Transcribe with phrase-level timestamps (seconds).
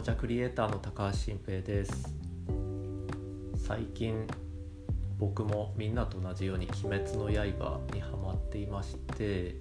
[0.00, 2.14] もちゃクリエイターの高橋新平です。
[3.54, 4.26] 最近
[5.18, 9.56] 僕もみんなと同じように「鬼滅の刃」にハマっていまして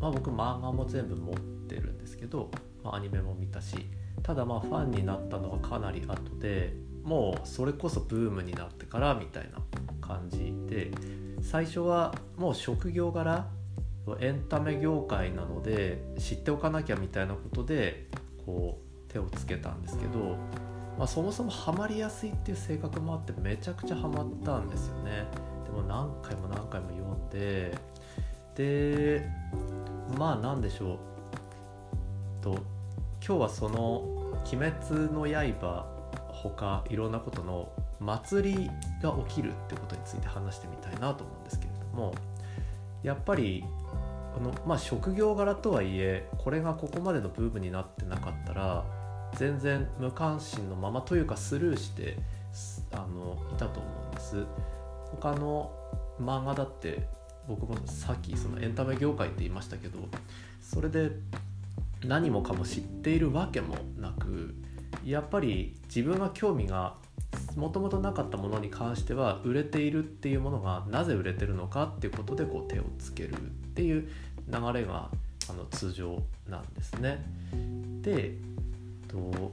[0.00, 1.34] まあ、僕漫画も全部持っ
[1.68, 2.50] てるんですけど、
[2.82, 3.76] まあ、アニメも見たし
[4.22, 6.72] ただまあファンになったのはかなり後で
[7.02, 9.58] もうそれこそブームになってからみたいな
[10.00, 10.90] 感じで
[11.42, 13.46] 最初はもう職業柄
[14.20, 18.08] エンタメ業界なので知っておかなきゃみたいなことで
[18.44, 20.36] こう手をつけたんですけど、
[20.98, 25.26] まあ、そもそもハマりやすいっていう性格もあってめちゃくちゃハマったんですよね。
[25.64, 27.76] でも何回も何回も読んで
[28.54, 29.28] で
[30.18, 30.98] まあ何でしょう。
[32.42, 32.58] と
[33.26, 34.02] 今日はその
[34.52, 35.86] 「鬼滅の刃」
[36.30, 38.70] ほかいろんなことの祭り
[39.02, 42.14] が起きるってことについて話してみたいなと思うんですけれども
[43.02, 43.64] やっぱり
[44.36, 48.84] あの、まあ、職業柄とはいえこれがここまでのブームになってなかったら
[49.34, 52.16] 全然無関心のままというかスルーして
[52.92, 54.46] あのいたと思うんです。
[55.20, 55.72] 他の
[56.20, 57.06] 漫画だって
[57.48, 59.98] 僕もさっきそのエンタメ業界って言いましたけど
[60.60, 61.10] それで
[62.04, 64.54] 何もかも知っているわけもなく
[65.04, 66.94] やっぱり自分が興味が
[67.56, 73.36] もともとなかったものに関しては売れているっていうものがなぜ売れてるのかっていうことでこう手をつけるっ
[73.74, 74.08] ていう
[74.48, 75.10] 流れが
[75.48, 77.24] あの通常なんですね。
[78.04, 78.36] で
[79.08, 79.52] と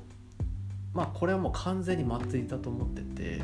[0.93, 3.41] まあこれはもう完全に祭りだと思ってて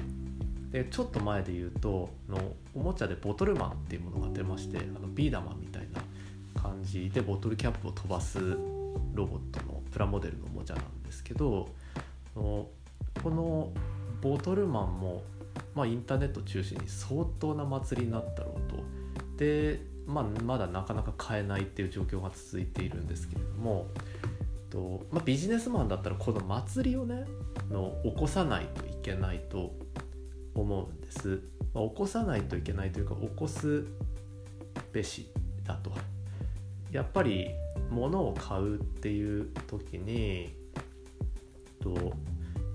[0.71, 2.37] でちょっと前で言うとの
[2.75, 6.01] おもちゃでボトルマンっていうものが出ましてあのビーダマンみたいな
[6.61, 8.39] 感じでボトルキャップを飛ばす
[9.13, 11.69] ロボットのプラモデルのおもちゃなんですけど
[12.35, 12.67] の
[13.23, 13.71] この
[14.21, 15.23] ボトルマンも、
[15.73, 18.83] まあ、インターネット中心に相当な祭りになったろうと。
[19.37, 23.87] で、まあ、まだなかなか買えないっていう状況が続いているんですけれども
[24.69, 27.25] と、まあ、ビジネスマンだったらこの祭りをね
[27.69, 29.73] の起こさないといけないと
[30.55, 31.41] 思うんです、
[31.73, 33.85] まあ、起こさないといけないというか起こす
[34.91, 35.29] べし
[35.63, 35.91] だと。
[36.91, 37.49] やっぱり
[37.89, 40.55] 物を買うっていう時に
[41.81, 42.13] と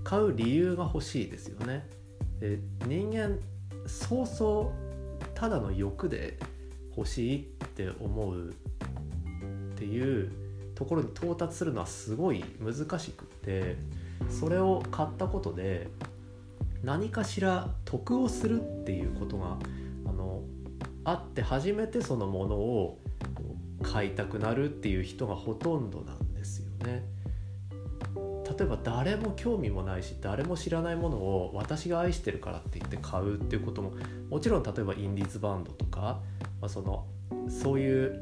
[0.04, 1.86] 買う理由が欲しいですよね。
[2.41, 3.38] で人間
[3.86, 4.72] そうそ
[5.20, 6.38] うただの欲で
[6.97, 8.52] 欲しいって思うっ
[9.76, 10.31] ていう
[10.75, 13.77] ところに到達するのはすごい難しくって
[14.31, 15.88] それを買ったことで
[16.83, 19.56] 何かしら得をするっていうことが
[20.06, 20.43] あの
[21.05, 22.99] あって初めてそのものを
[23.82, 27.05] 買いたくなるっていう人がほとんどなんですよね。
[28.59, 33.93] 例えば誰も興味もないし誰も知らないものを私が愛してるからって言って買うっていうことも
[34.28, 36.21] もちろん例えばインディーズバンドとか、
[36.61, 37.06] まあ、その
[37.49, 38.21] そういう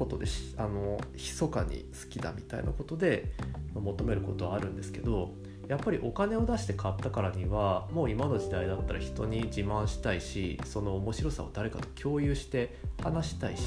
[0.00, 0.24] ことで
[0.56, 3.34] あの密かに好きだみたいなことで
[3.74, 5.34] 求めることはあるんですけど
[5.68, 13.62] やっぱりお金を出して買ったからにはもう今の時代だったら人に自慢したいしその面白さを誰かと共有して話したいし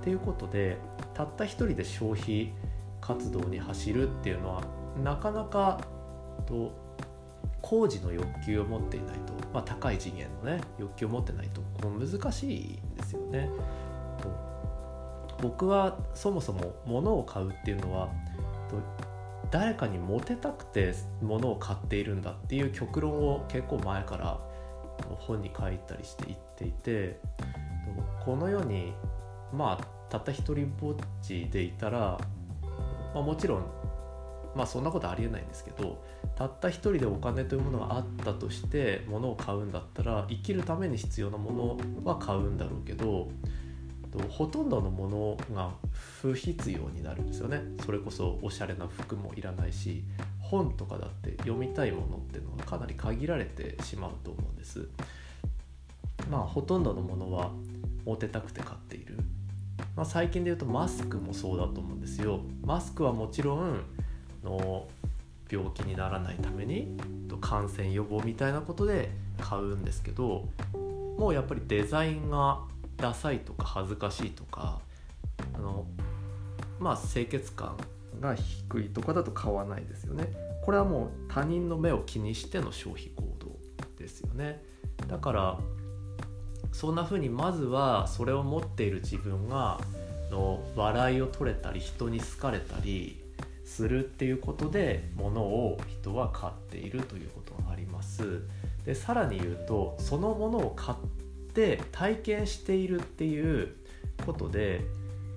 [0.00, 0.78] っていうことで
[1.12, 2.54] たった一人で消費
[3.02, 4.64] 活動に走るっていうのは
[5.04, 5.82] なかなか
[6.46, 6.72] と
[7.60, 13.50] 工事の欲求を持っていないと、まあ、高い次元のね欲求を持ってないとこう難しいんですよね。
[15.40, 18.08] 僕はそもそも物を買うっていうのは
[19.50, 24.38] 誰かにモテたくて物を買っているんだっていう極論を結構前から
[25.18, 27.20] 本に書いたりして言っていて
[28.24, 28.92] この世に
[29.52, 32.18] まあたった一人ぼっちでいたら、
[33.14, 33.64] まあ、もちろん
[34.54, 36.02] まあそんなことありえないんですけど
[36.36, 43.28] たった一人でお金というものがあったとして物を買うんだったら生きるために必要なものは買うんだろうけど
[44.10, 45.70] とほとんどのものが
[46.20, 47.62] 不必要になるんですよね。
[47.84, 50.04] それこそおしゃれな服もいらないし
[50.38, 54.88] 本とかだって読みたいものっていうのがかなり限られてしまうと思うんです。
[56.30, 57.50] まあほとんどのものは
[58.04, 59.18] モテたくて買っている、
[59.96, 62.40] まあ、最近で言うとマスクもそうだと思うんですよ。
[62.62, 63.82] マスクはもちろん
[64.42, 64.88] の
[65.50, 66.96] 病気にならないために
[67.40, 69.10] 感染予防みたいなことで
[69.40, 70.48] 買うんですけど
[71.18, 72.60] もうやっぱりデザインが
[73.00, 74.80] ダサいとか恥ずかしいとか
[75.54, 75.86] あの
[76.78, 77.76] まあ清潔感
[78.20, 80.32] が低いとかだと買わないですよね。
[80.64, 83.56] これはもう他人の目を気にしての消費行動
[83.96, 84.62] ですよね。
[85.08, 85.58] だから
[86.72, 89.80] そんな風にまずはそれを持っている自分が
[90.30, 93.20] の笑いを取れたり人に好かれたり
[93.64, 98.42] するっていうことで物を人は買っているということがあります。
[98.84, 100.98] でさらに言うとそのものを買っ
[101.50, 103.76] って体験しているっていう
[104.24, 104.82] ことで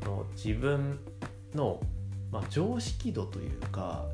[0.05, 0.99] の自分
[1.55, 1.81] の
[2.33, 4.05] まあ、常識度というか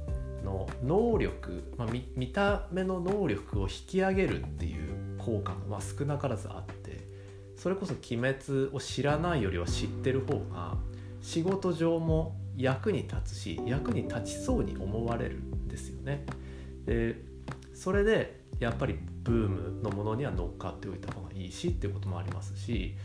[0.44, 7.08] の能力、まあ、見た目の能力を引き上げるっていう効果がまあ少なからずあって
[7.56, 10.78] それこそ「鬼滅」を知らないよりは知ってる方が
[11.22, 16.26] 仕事上も役に立つし役に立ちそうに思われるんですよね。
[16.86, 17.22] で
[17.74, 22.96] それでやっぱりブームのものには乗っかっておいた方がいいしっていうこともありますし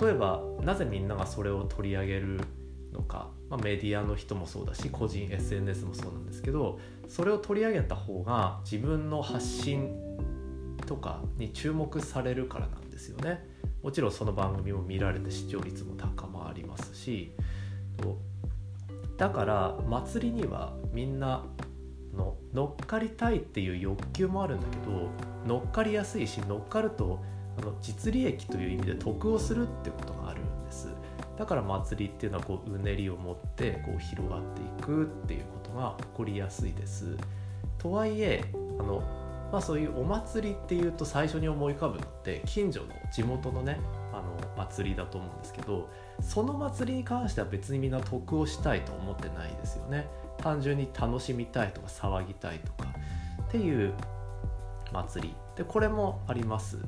[0.00, 2.40] 例えばなぜみんながそれを取り上げる
[2.92, 6.78] のか、まあ、メディアの人もそうだし個人 SNS もそうなんですけど
[7.08, 9.90] それを取り上げた方が自分の発信
[10.86, 13.46] とかに注目されるからなんですよね。
[13.82, 17.32] もちろんその番組も見られて視聴率も高まりますし
[19.16, 21.44] だから祭りにはみんな
[22.14, 25.08] の乗っかりたいっていう欲求もあるんだけど
[25.46, 27.22] 乗っかりやすいし乗っかると
[27.58, 30.88] あの実利益という意味で得をするってことがあるんです。
[31.36, 37.16] だから祭りっていうのはこううねりを持ってこう広がっていくっていうことが起こりやすいです。
[37.78, 38.44] とはいえ
[38.78, 39.02] あの、
[39.50, 43.80] まあ、そういうお祭りっていうと最初に思い浮かぶのって近所の地元のね
[44.12, 45.88] あの祭りだと思うんですけど
[46.20, 50.08] その祭りに関しては別にみんな得をしたいと思ってないですよね。
[50.42, 52.88] 単純に楽しみたいとか騒ぎたいとか
[53.48, 53.94] っていう
[54.92, 55.34] 祭り。
[55.56, 56.78] でこれもあります。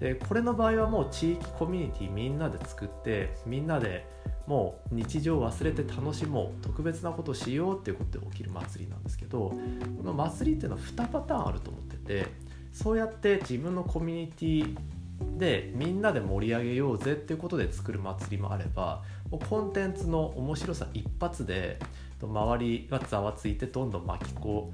[0.00, 4.04] でこれの場合はもう地域コミュニティみんなで作ってみんなで
[4.48, 9.56] もう日常を忘れて楽しもう特別なことをしようっていうことで起きる祭りなんですけどこ
[10.02, 12.26] の祭りっていうのは2パターンあると思ってて
[12.72, 21.78] そうやって自分のコミュニティでみんなで盛り上げようぜっていうことで作る祭りもあればもうコンテンツの面白さ一発で
[22.26, 24.70] 周りがざわついてどんどん巻き込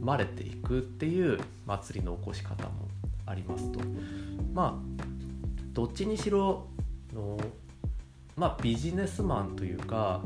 [0.00, 2.88] まれていくっていう祭りの起こし方も
[3.26, 3.80] ありますと。
[4.52, 5.04] まあ
[5.72, 6.66] どっちにしろ
[7.14, 7.38] の
[8.36, 10.22] まあビジネスマンというか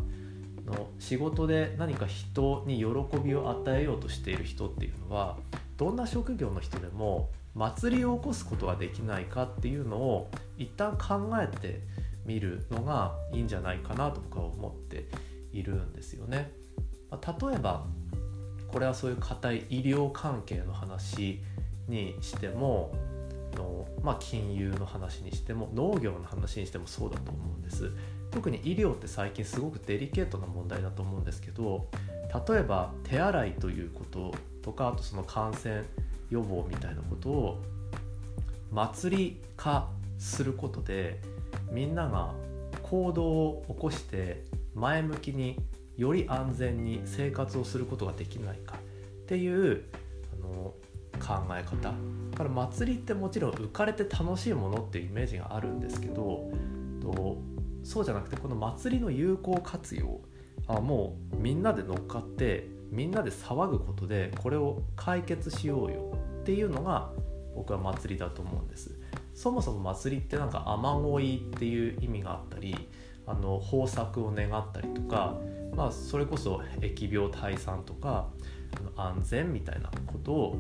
[0.67, 2.85] の仕事で何か人に喜
[3.19, 5.37] びを与えようとしている人っていうのは
[5.77, 11.81] どんな職業の人でも祭りを起こすことができないかっていうのを一旦考えて
[12.25, 15.09] みるのがいいんじゃないかなと僕は思って
[15.55, 16.53] いるんですよね。
[17.11, 17.87] まあ、例えば
[18.69, 21.41] これはそういう硬い医療関係の話
[21.89, 22.93] にしても
[23.57, 27.93] の、まあ、金融の話にしても農業の話にしてもそうだと思うんです
[28.31, 31.89] 特に医療って最近すごくデリケートな問題だと思うんですけど
[32.49, 35.85] 例えば手洗いということとかあとその感染
[36.31, 37.63] 予防みたいなことを
[38.73, 41.21] 祭り化することで
[41.71, 42.33] みんなが
[42.83, 44.43] 行動を起こして
[44.75, 45.59] 前向きに
[45.97, 49.85] より安全に生活をすることができないかっていう
[50.33, 50.75] あの
[51.21, 51.95] 考え方。
[52.33, 56.51] だから祭りってもちろん浮かれて楽しいものっていうイメージがあるんですけど
[57.01, 57.39] と
[57.85, 60.21] そうじゃなくてこの祭りの有効活用
[60.67, 67.13] あもうみんなで乗っかってみんなで騒ぐことでこれを解決しようよっていうのが
[67.55, 68.99] 僕は祭りだと思うんです。
[69.35, 72.89] そもそも祭りってなんか雨乞いっていう意味があったり
[73.27, 75.39] あの豊作を願ったりとか
[75.77, 78.29] まあ、それこそ疫病退散とか
[78.97, 80.57] 安全みたいなことを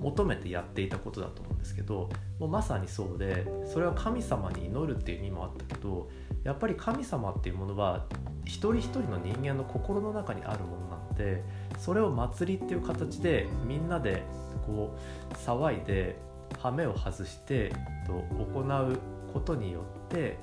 [0.00, 6.10] 求めてやっていたことだと思うんですけどもうまさにそうでそれは神様に祈るっていう意味もあったけど
[6.44, 8.06] やっぱり神様っていうものは
[8.44, 11.44] 一人一人の人間の心の中にあるものなので
[11.78, 14.24] それを祭りっていう形でみんなで
[14.66, 14.96] こ
[15.30, 16.16] う騒いで
[16.58, 17.72] 羽目を外して
[18.08, 18.98] 行う
[19.32, 20.38] ことによって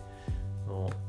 [0.68, 1.09] 一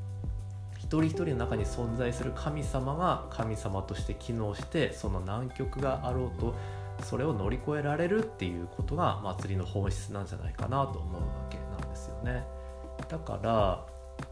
[0.99, 6.55] 人一人の中に存在する神様が神様として機能してその難局があろうと
[7.05, 12.45] それを乗り越えられるっていうことが祭りの本質なんじゃないかなと思うわけなんですよね。
[13.09, 13.87] だから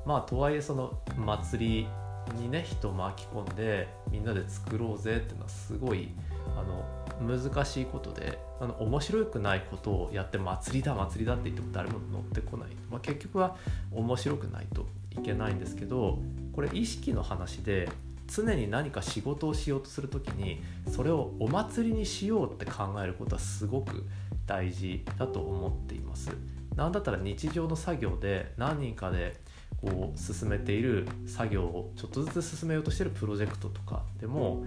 [0.04, 1.88] まあとはいえその祭り
[2.36, 6.10] にね人を巻き込んでみんなで作ろうぜっていうのはすごい
[6.56, 6.84] あの
[7.26, 13.56] 難しいことであの面白くないことをやって祭りだ祭りだって言っても誰も乗ってこない、まあ、結局は
[13.92, 14.86] 面白くないと
[15.18, 16.18] いけないんですけど
[16.52, 17.88] これ意識の話で
[18.26, 24.04] 常に何か仕事をしようとする時にそれをお祭りにしようって考えることはすごく
[24.46, 26.30] 大事だと思っています。
[26.76, 29.40] なんだったら日常の作業で何人かで
[29.80, 34.64] こう進めている作業をちょっとずつ進めようとしてるプロジェクトとかでも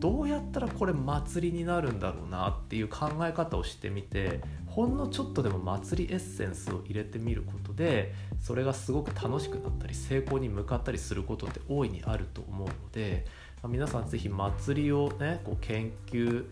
[0.00, 13.26] どうやったらこれ祭りになるんだろうなっていう考え方をしてみてほんのちょっとでも祭りエッセンスを入れてみることでそれがすごく楽しくなったり成功に向かったりすることって大いにあると思うので、
[13.66, 16.44] 皆さん是非祭りをねこう研究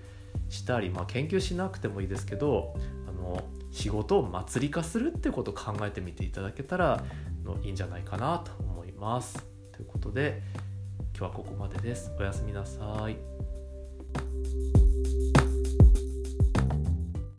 [0.49, 2.75] したり、まあ、研究しなくてもいいですけど
[3.09, 3.43] あの
[3.77, 7.05] 仕事を祭り化するってことを考えてみていただけたら
[7.45, 9.47] のいいんじゃないかなと思います。
[9.71, 10.43] ということで
[11.15, 13.19] 今日はここまでですおやすみなさい